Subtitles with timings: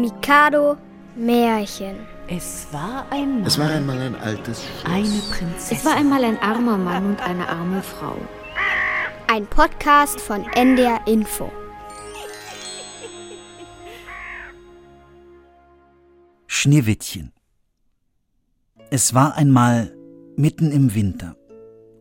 [0.00, 0.76] Mikado
[1.16, 1.96] Märchen.
[2.28, 3.46] Es war einmal.
[3.46, 4.84] Es war einmal ein altes Schloss.
[4.84, 5.76] eine Prinzessin.
[5.76, 8.16] Es war einmal ein armer Mann und eine arme Frau.
[9.26, 11.50] Ein Podcast von NDR Info.
[16.46, 17.32] Schneewittchen.
[18.90, 19.92] Es war einmal
[20.36, 21.34] mitten im Winter,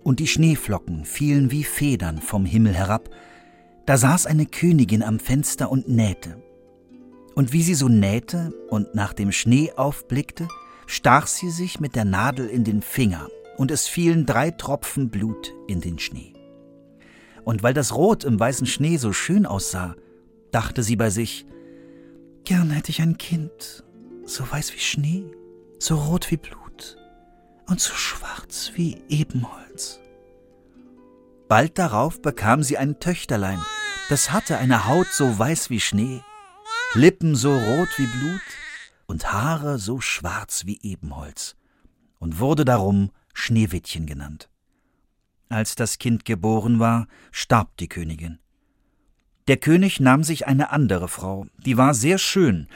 [0.03, 3.09] und die Schneeflocken fielen wie Federn vom Himmel herab.
[3.87, 6.46] Da saß eine Königin am Fenster und nähte.
[7.37, 10.47] Und wie sie so nähte und nach dem Schnee aufblickte,
[10.87, 15.53] stach sie sich mit der Nadel in den Finger, und es fielen drei Tropfen Blut
[15.67, 16.33] in den Schnee.
[17.43, 19.95] Und weil das Rot im weißen Schnee so schön aussah,
[20.51, 21.45] dachte sie bei sich,
[22.43, 23.83] gern hätte ich ein Kind,
[24.25, 25.25] so weiß wie Schnee,
[25.77, 26.97] so rot wie Blut
[27.67, 29.99] und so schwarz wie Ebenholz.
[31.47, 33.59] Bald darauf bekam sie ein Töchterlein,
[34.09, 36.21] das hatte eine Haut so weiß wie Schnee,
[36.93, 38.41] Lippen so rot wie Blut
[39.07, 41.55] und Haare so schwarz wie Ebenholz
[42.17, 44.49] und wurde darum Schneewittchen genannt.
[45.49, 48.39] Als das Kind geboren war, starb die Königin.
[49.47, 52.67] Der König nahm sich eine andere Frau, die war sehr schön,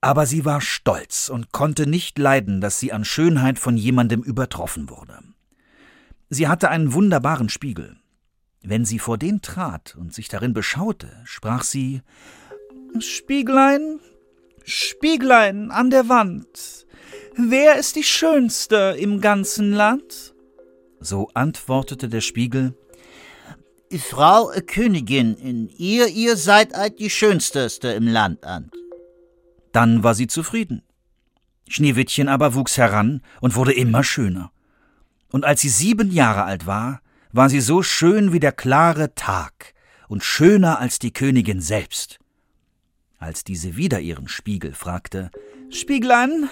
[0.00, 4.88] aber sie war stolz und konnte nicht leiden, dass sie an Schönheit von jemandem übertroffen
[4.88, 5.18] wurde.
[6.30, 7.96] Sie hatte einen wunderbaren Spiegel.
[8.62, 12.02] Wenn sie vor den trat und sich darin beschaute, sprach sie
[12.98, 14.00] Spieglein,
[14.64, 16.86] Spieglein an der Wand,
[17.36, 20.34] wer ist die Schönste im ganzen Land?
[20.98, 22.74] So antwortete der Spiegel
[23.98, 28.70] Frau Königin, in ihr, ihr seid halt die Schönsteste im Land an.
[29.72, 30.82] Dann war sie zufrieden.
[31.68, 34.52] Schneewittchen aber wuchs heran und wurde immer schöner.
[35.32, 37.00] Und als sie sieben Jahre alt war,
[37.32, 39.74] war sie so schön wie der klare Tag
[40.08, 42.18] und schöner als die Königin selbst.
[43.20, 45.30] Als diese wieder ihren Spiegel fragte,
[45.68, 46.48] Spieglein,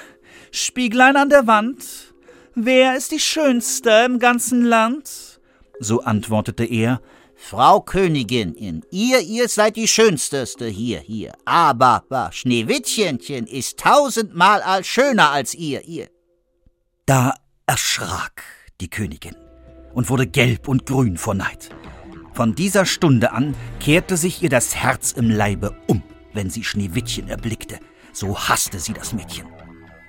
[0.50, 2.12] Spieglein an der Wand,
[2.54, 5.40] wer ist die Schönste im ganzen Land?
[5.80, 7.00] So antwortete er,
[7.34, 11.32] Frau Königin, in ihr, ihr seid die Schönsteste hier, hier.
[11.46, 16.08] Aber, aber Schneewittchenchen ist tausendmal als schöner als ihr, ihr.
[17.06, 18.42] Da erschrak
[18.82, 19.36] die Königin
[19.94, 21.70] und wurde gelb und grün vor Neid.
[22.34, 26.02] Von dieser Stunde an kehrte sich ihr das Herz im Leibe um,
[26.38, 27.80] wenn sie Schneewittchen erblickte.
[28.12, 29.48] So hasste sie das Mädchen.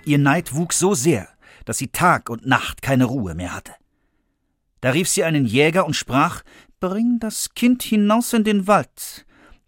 [0.05, 1.27] Ihr Neid wuchs so sehr,
[1.65, 3.73] dass sie Tag und Nacht keine Ruhe mehr hatte.
[4.79, 6.43] Da rief sie einen Jäger und sprach
[6.79, 9.25] Bring das Kind hinaus in den Wald,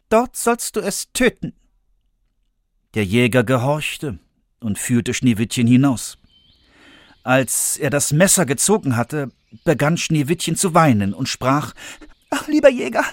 [0.10, 1.54] dort sollst du es töten.
[2.94, 4.20] Der Jäger gehorchte
[4.60, 6.20] und führte Schneewittchen hinaus.
[7.24, 9.32] Als er das Messer gezogen hatte,
[9.64, 11.74] begann Schneewittchen zu weinen und sprach
[12.30, 13.04] Ach, lieber Jäger,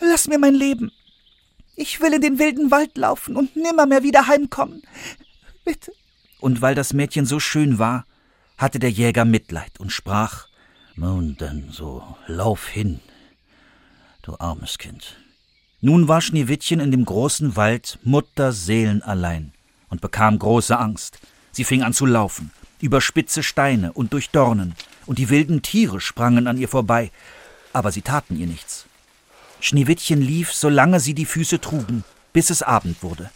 [0.00, 0.90] lass mir mein Leben.
[1.80, 4.82] Ich will in den wilden Wald laufen und nimmermehr wieder heimkommen.
[5.64, 5.92] Bitte.
[6.38, 8.04] Und weil das Mädchen so schön war,
[8.58, 10.46] hatte der Jäger Mitleid und sprach
[10.94, 13.00] Nun denn, so lauf hin,
[14.20, 15.16] du armes Kind.
[15.80, 19.52] Nun war Schneewittchen in dem großen Wald mutterseelenallein
[19.88, 21.18] und bekam große Angst.
[21.50, 22.50] Sie fing an zu laufen,
[22.82, 24.74] über spitze Steine und durch Dornen,
[25.06, 27.10] und die wilden Tiere sprangen an ihr vorbei,
[27.72, 28.84] aber sie taten ihr nichts.
[29.60, 33.30] Schneewittchen lief, solange sie die Füße trugen, bis es Abend wurde.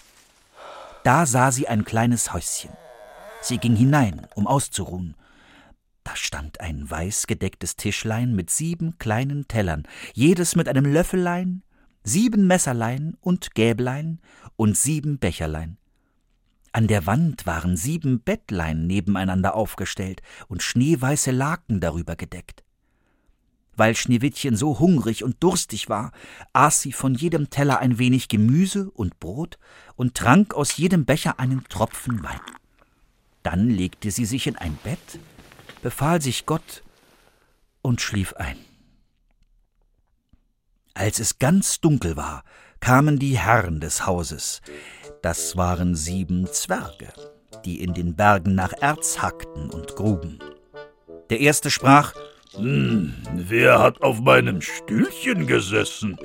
[1.05, 2.71] Da sah sie ein kleines Häuschen.
[3.43, 5.17] Sie ging hinein, um auszuruhen.
[6.03, 11.63] Da stand ein weiß gedecktes Tischlein mit sieben kleinen Tellern, jedes mit einem Löffelein,
[12.05, 14.21] sieben Messerlein und Gäblein
[14.57, 15.77] und sieben Becherlein.
[16.73, 22.65] An der Wand waren sieben Bettlein nebeneinander aufgestellt und schneeweiße Laken darüber gedeckt.
[23.77, 26.13] Weil Schneewittchen so hungrig und durstig war,
[26.53, 29.59] aß sie von jedem Teller ein wenig Gemüse und Brot
[29.97, 32.41] und trank aus jedem Becher einen Tropfen Wein.
[33.43, 35.19] Dann legte sie sich in ein Bett,
[35.83, 36.83] befahl sich Gott
[37.83, 38.57] und schlief ein.
[40.95, 42.45] Als es ganz dunkel war,
[42.81, 44.63] kamen die Herren des Hauses.
[45.23, 47.13] Das waren sieben Zwerge,
[47.65, 50.39] die in den Bergen nach Erz hackten und gruben.
[51.31, 52.15] Der erste sprach,
[52.57, 56.19] hm, wer hat auf meinem Stühlchen gesessen?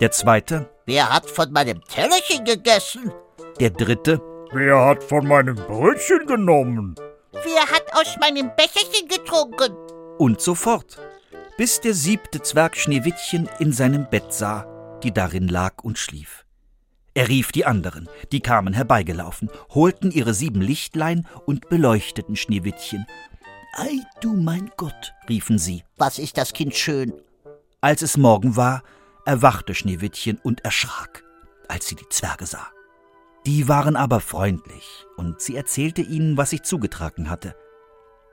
[0.00, 3.12] Der zweite, Wer hat von meinem Tellerchen gegessen?
[3.60, 4.20] der dritte,
[4.52, 6.94] Wer hat von meinem Brötchen genommen?
[7.32, 9.74] Wer hat aus meinem Becherchen getrunken?
[10.18, 10.98] und so fort,
[11.56, 14.66] bis der siebte Zwerg Schneewittchen in seinem Bett sah,
[15.02, 16.44] die darin lag und schlief.
[17.14, 23.06] Er rief die anderen, die kamen herbeigelaufen, holten ihre sieben Lichtlein und beleuchteten Schneewittchen.
[23.74, 25.84] Ei, du mein Gott, riefen sie.
[25.96, 27.12] Was ist das Kind schön?
[27.80, 28.82] Als es Morgen war,
[29.24, 31.24] erwachte Schneewittchen und erschrak,
[31.68, 32.68] als sie die Zwerge sah.
[33.46, 37.56] Die waren aber freundlich, und sie erzählte ihnen, was sich zugetragen hatte.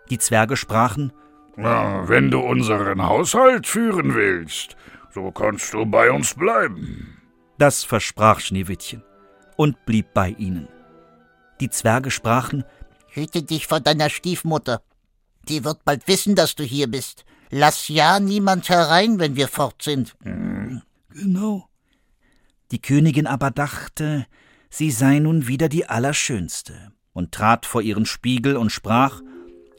[0.09, 1.13] Die Zwerge sprachen
[1.61, 4.77] wenn du unseren Haushalt führen willst,
[5.13, 7.17] so kannst du bei uns bleiben.
[7.57, 9.03] Das versprach Schneewittchen
[9.57, 10.69] und blieb bei ihnen.
[11.59, 12.63] Die Zwerge sprachen
[13.09, 14.81] Hüte dich vor deiner Stiefmutter.
[15.47, 17.25] Die wird bald wissen, dass du hier bist.
[17.49, 20.15] Lass ja niemand herein, wenn wir fort sind.
[21.09, 21.67] Genau.
[22.71, 24.27] Die Königin aber dachte,
[24.69, 29.21] sie sei nun wieder die Allerschönste und trat vor ihren Spiegel und sprach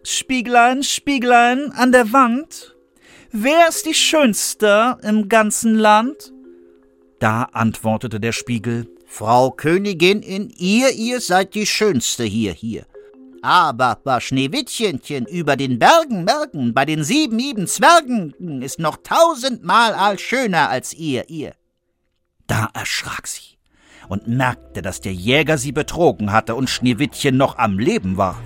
[0.03, 2.75] Spieglein, Spieglein an der Wand,
[3.31, 6.33] wer ist die Schönste im ganzen Land?
[7.21, 12.87] Da antwortete der Spiegel Frau Königin, in ihr, ihr seid die Schönste hier, hier.
[13.43, 19.95] Aber bei Schneewittchenchen über den Bergen, Bergen, bei den sieben, sieben Zwergen ist noch tausendmal
[19.95, 21.55] all schöner als ihr, ihr.
[22.47, 23.57] Da erschrak sie
[24.09, 28.41] und merkte, dass der Jäger sie betrogen hatte und Schneewittchen noch am Leben war.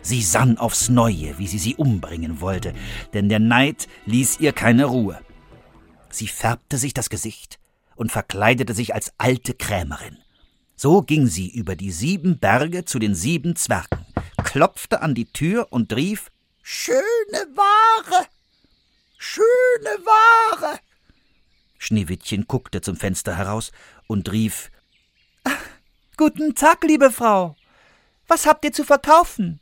[0.00, 2.72] Sie sann aufs Neue, wie sie sie umbringen wollte,
[3.12, 5.20] denn der Neid ließ ihr keine Ruhe.
[6.10, 7.58] Sie färbte sich das Gesicht
[7.94, 10.16] und verkleidete sich als alte Krämerin.
[10.76, 14.06] So ging sie über die sieben Berge zu den sieben Zwergen,
[14.48, 17.04] klopfte an die Tür und rief Schöne
[17.54, 18.26] Ware!
[19.18, 19.44] Schöne
[20.06, 20.78] Ware!
[21.76, 23.72] Schneewittchen guckte zum Fenster heraus
[24.06, 24.70] und rief
[26.16, 27.56] Guten Tag, liebe Frau.
[28.26, 29.60] Was habt ihr zu verkaufen?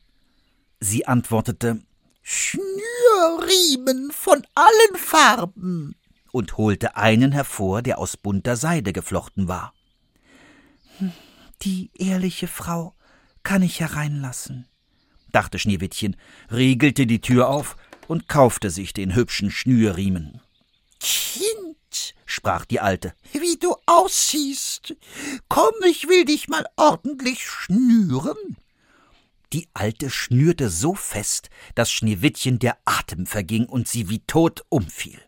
[0.78, 1.82] Sie antwortete
[2.22, 5.96] Schnürriemen von allen Farben
[6.30, 9.74] und holte einen hervor, der aus bunter Seide geflochten war.
[11.62, 12.94] Die ehrliche Frau
[13.42, 14.68] kann ich hereinlassen,
[15.36, 16.16] dachte Schneewittchen,
[16.50, 17.76] riegelte die Tür auf
[18.08, 20.40] und kaufte sich den hübschen Schnürriemen.
[20.98, 24.96] Kind, sprach die Alte, wie du aussiehst.
[25.50, 28.56] Komm, ich will dich mal ordentlich schnüren.
[29.52, 35.20] Die Alte schnürte so fest, dass Schneewittchen der Atem verging und sie wie tot umfiel.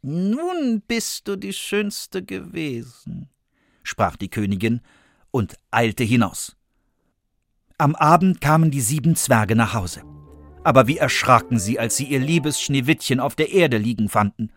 [0.00, 3.28] Nun bist du die Schönste gewesen,
[3.82, 4.80] sprach die Königin
[5.32, 6.56] und eilte hinaus.
[7.80, 10.02] Am Abend kamen die sieben Zwerge nach Hause.
[10.64, 14.52] Aber wie erschraken sie, als sie ihr liebes Schneewittchen auf der Erde liegen fanden.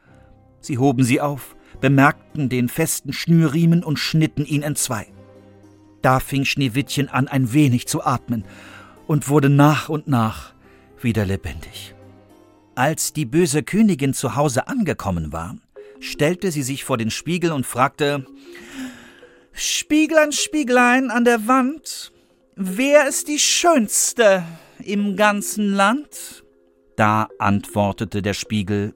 [0.59, 5.07] Sie hoben sie auf, bemerkten den festen Schnürriemen und schnitten ihn entzwei.
[6.01, 8.43] Da fing Schneewittchen an, ein wenig zu atmen
[9.07, 10.53] und wurde nach und nach
[10.99, 11.95] wieder lebendig.
[12.75, 15.55] Als die böse Königin zu Hause angekommen war,
[16.01, 18.25] stellte sie sich vor den Spiegel und fragte
[19.53, 22.12] Spieglein, Spieglein an der Wand,
[22.55, 24.44] wer ist die Schönste
[24.83, 26.44] im ganzen Land?
[26.95, 28.94] Da antwortete der Spiegel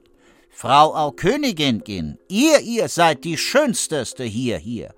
[0.50, 4.92] Frau Au Königin, ihr, ihr seid die Schönsteste hier, hier.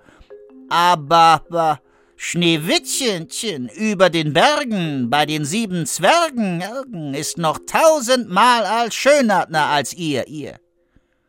[0.69, 1.81] Aber, aber
[2.15, 10.27] Schneewittchenchen über den Bergen bei den sieben Zwergen ist noch tausendmal als schöner als ihr,
[10.27, 10.59] ihr.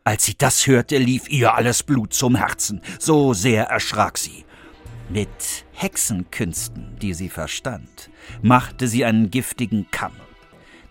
[0.05, 4.45] Als sie das hörte, lief ihr alles Blut zum Herzen, so sehr erschrak sie.
[5.13, 8.09] Mit Hexenkünsten, die sie verstand,
[8.41, 10.15] machte sie einen giftigen Kamm.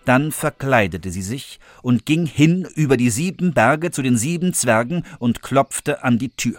[0.04, 5.04] Dann verkleidete sie sich und ging hin über die sieben Berge zu den sieben Zwergen
[5.18, 6.56] und klopfte an die Tür.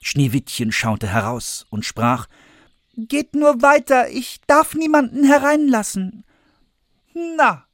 [0.00, 2.28] Schneewittchen schaute heraus und sprach
[2.96, 6.22] Geht nur weiter, ich darf niemanden hereinlassen.
[7.36, 7.64] Na,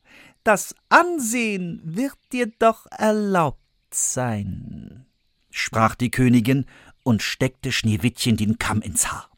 [0.43, 5.05] das Ansehen wird dir doch erlaubt sein,
[5.51, 6.65] sprach die Königin
[7.07, 9.31] und steckte Schneewittchen den Kamm ins Haar.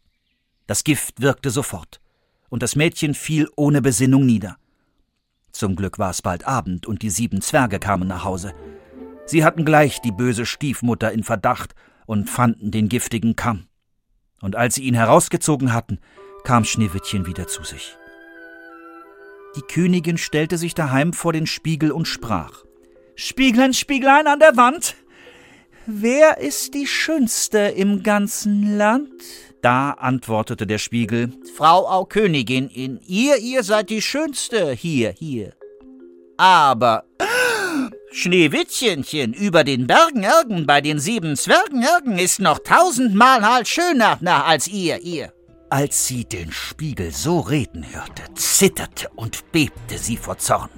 [0.67, 2.01] Das Gift wirkte sofort,
[2.49, 4.57] und das Mädchen fiel ohne Besinnung nieder.
[5.53, 8.55] Zum Glück war es bald Abend und die sieben Zwerge kamen nach Hause.
[9.27, 11.75] Sie hatten gleich die böse Stiefmutter in Verdacht
[12.07, 13.67] und fanden den giftigen Kamm.
[14.41, 15.99] Und als sie ihn herausgezogen hatten,
[16.45, 17.97] kam Schneewittchen wieder zu sich.
[19.57, 22.65] Die Königin stellte sich daheim vor den Spiegel und sprach
[23.15, 24.97] Spieglein, Spieglein an der Wand,
[25.89, 29.11] wer ist die Schönste im ganzen Land?
[29.63, 35.55] Da antwortete der Spiegel Frau Au Königin, in ihr, ihr seid die Schönste hier, hier.
[36.37, 37.05] Aber
[38.13, 44.19] Schneewittchenchen über den Bergen Ergen bei den sieben Zwergen Ergen ist noch tausendmal halt schöner
[44.21, 45.33] na, als ihr, ihr.
[45.71, 50.71] Als sie den Spiegel so reden hörte, zitterte und bebte sie vor Zorn.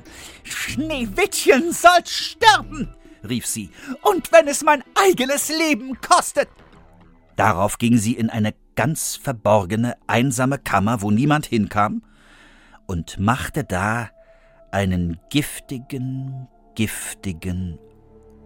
[0.42, 2.88] Schneewittchen soll sterben,
[3.28, 3.70] rief sie,
[4.02, 6.48] und wenn es mein eigenes Leben kostet.
[7.36, 12.02] Darauf ging sie in eine ganz verborgene, einsame Kammer, wo niemand hinkam,
[12.86, 14.10] und machte da
[14.72, 17.78] einen giftigen, giftigen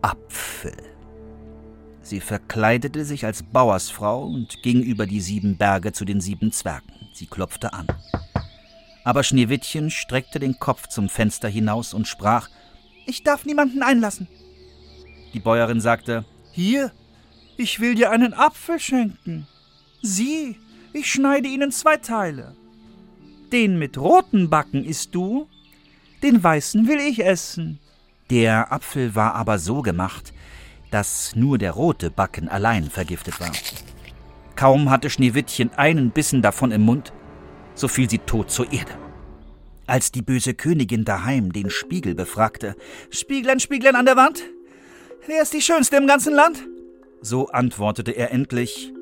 [0.02, 0.76] Apfel.
[2.02, 6.92] Sie verkleidete sich als Bauersfrau und ging über die sieben Berge zu den sieben Zwergen.
[7.14, 7.86] Sie klopfte an.
[9.04, 12.48] Aber Schneewittchen streckte den Kopf zum Fenster hinaus und sprach
[13.06, 14.28] Ich darf niemanden einlassen.
[15.34, 16.92] Die Bäuerin sagte Hier,
[17.56, 19.46] ich will dir einen Apfel schenken.
[20.00, 20.56] Sieh,
[20.92, 22.56] ich schneide ihn in zwei Teile.
[23.52, 25.48] Den mit roten Backen isst du,
[26.22, 27.80] den weißen will ich essen.
[28.30, 30.32] Der Apfel war aber so gemacht,
[30.90, 33.50] dass nur der rote Backen allein vergiftet war.
[34.56, 37.12] Kaum hatte Schneewittchen einen Bissen davon im Mund,
[37.74, 38.92] so fiel sie tot zur Erde.
[39.86, 42.76] Als die böse Königin daheim den Spiegel befragte,
[43.10, 44.42] Spieglein, Spieglein an der Wand,
[45.26, 46.66] wer ist die Schönste im ganzen Land?
[47.20, 48.92] So antwortete er endlich,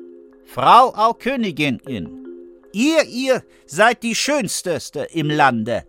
[0.45, 2.25] Frau au Königin in,
[2.71, 5.85] ihr, ihr seid die Schönsteste im Lande.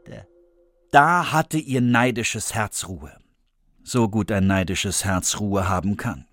[0.90, 3.12] Da hatte ihr neidisches Herz Ruhe,
[3.82, 6.26] so gut ein neidisches Herz Ruhe haben kann.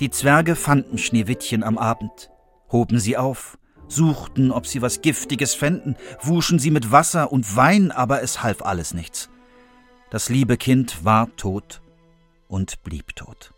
[0.00, 2.30] Die Zwerge fanden Schneewittchen am Abend,
[2.70, 7.90] hoben sie auf, suchten, ob sie was Giftiges fänden, wuschen sie mit Wasser und Wein,
[7.90, 9.28] aber es half alles nichts.
[10.10, 11.82] Das liebe Kind war tot
[12.48, 13.52] und blieb tot.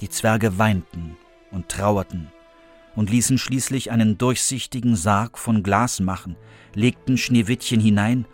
[0.00, 1.16] Die Zwerge weinten
[1.50, 2.28] und trauerten
[2.96, 6.36] und ließen schließlich einen durchsichtigen Sarg von Glas machen,
[6.74, 8.26] legten Schneewittchen hinein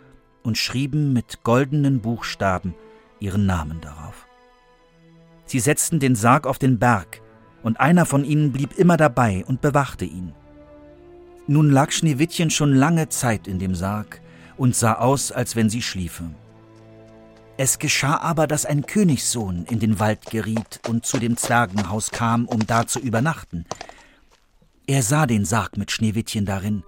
[0.43, 2.73] und schrieben mit goldenen Buchstaben
[3.19, 4.27] ihren Namen darauf.
[5.45, 7.21] Sie setzten den Sarg auf den Berg,
[7.63, 10.33] und einer von ihnen blieb immer dabei und bewachte ihn.
[11.45, 14.19] Nun lag Schneewittchen schon lange Zeit in dem Sarg
[14.57, 16.23] und sah aus, als wenn sie schliefe.
[17.63, 22.47] Es geschah aber, dass ein Königssohn in den Wald geriet und zu dem Zwergenhaus kam,
[22.47, 23.67] um da zu übernachten.
[24.87, 26.83] Er sah den Sarg mit Schneewittchen darin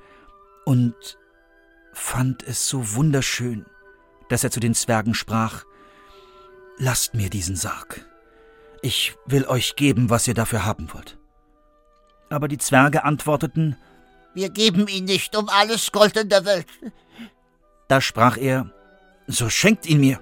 [0.65, 0.95] und
[1.93, 3.67] fand es so wunderschön,
[4.29, 5.63] dass er zu den Zwergen sprach
[6.79, 8.03] Lasst mir diesen Sarg.
[8.81, 11.19] Ich will euch geben, was ihr dafür haben wollt.
[12.31, 13.77] Aber die Zwerge antworteten
[14.33, 16.65] Wir geben ihn nicht um alles Gold in der Welt.
[17.89, 18.71] Da sprach er
[19.27, 20.19] So schenkt ihn mir,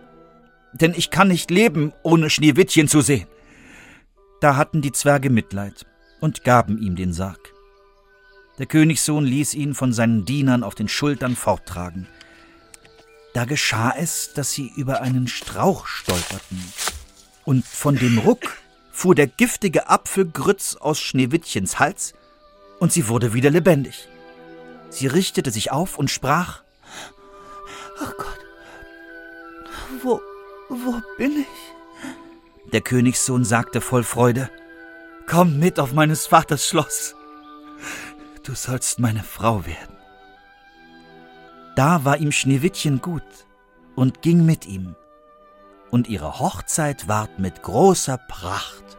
[0.74, 3.28] denn ich kann nicht leben, ohne Schneewittchen zu sehen.
[4.40, 5.86] Da hatten die Zwerge Mitleid
[6.20, 7.54] und gaben ihm den Sarg.
[8.58, 12.08] Der Königssohn ließ ihn von seinen Dienern auf den Schultern forttragen.
[13.34, 16.62] Da geschah es, dass sie über einen Strauch stolperten,
[17.46, 18.58] und von dem Ruck
[18.92, 22.14] fuhr der giftige Apfelgrütz aus Schneewittchens Hals,
[22.80, 24.08] und sie wurde wieder lebendig.
[24.90, 26.64] Sie richtete sich auf und sprach
[28.04, 28.41] Ach Gott,
[30.72, 32.72] wo bin ich?
[32.72, 34.50] Der Königssohn sagte voll Freude
[35.28, 37.16] Komm mit auf meines Vaters Schloss
[38.44, 39.96] du sollst meine Frau werden.
[41.76, 43.24] Da war ihm Schneewittchen gut
[43.96, 44.96] und ging mit ihm,
[45.90, 48.98] und ihre Hochzeit ward mit großer Pracht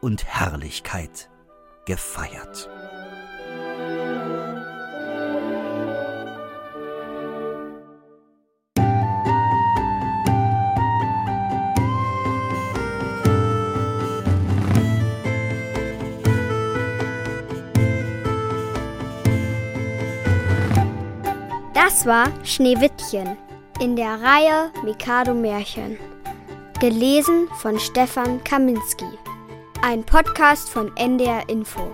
[0.00, 1.28] und Herrlichkeit
[1.86, 2.68] gefeiert.
[21.82, 23.38] Das war Schneewittchen
[23.80, 25.96] in der Reihe Mikado Märchen.
[26.78, 29.06] Gelesen von Stefan Kaminski.
[29.80, 31.90] Ein Podcast von NDR Info.